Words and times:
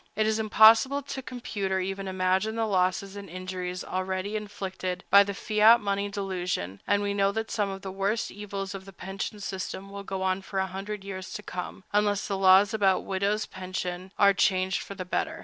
It 0.15 0.25
is 0.25 0.39
impossible 0.39 1.03
to 1.03 1.21
compute 1.21 1.71
or 1.71 1.79
even 1.79 2.07
imagine 2.07 2.55
the 2.55 2.65
losses 2.65 3.15
and 3.15 3.29
injuries 3.29 3.83
already 3.83 4.35
inflicted 4.35 5.03
by 5.11 5.21
the 5.23 5.35
fiat 5.35 5.79
money 5.79 6.09
delusion; 6.09 6.81
and 6.87 7.03
we 7.03 7.13
know 7.13 7.31
that 7.31 7.51
some 7.51 7.69
of 7.69 7.83
the 7.83 7.91
worst 7.91 8.31
evils 8.31 8.73
of 8.73 8.85
the 8.85 8.93
pension 8.93 9.39
system 9.39 9.91
will 9.91 10.01
go 10.01 10.23
on 10.23 10.41
for 10.41 10.57
a 10.57 10.65
hundred 10.65 11.03
years 11.03 11.31
to 11.33 11.43
come, 11.43 11.83
unless 11.93 12.27
the 12.27 12.35
laws 12.35 12.73
about 12.73 13.05
widows' 13.05 13.45
pensions 13.45 14.11
are 14.17 14.33
changed 14.33 14.81
for 14.81 14.95
the 14.95 15.05
better. 15.05 15.39